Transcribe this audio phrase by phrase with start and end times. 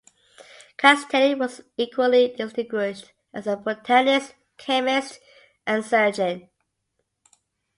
[0.77, 5.19] Castelli was equally distinguished as a botanist, chemist,
[5.67, 6.49] and surgeon.